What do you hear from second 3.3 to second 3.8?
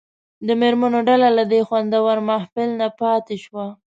شوه.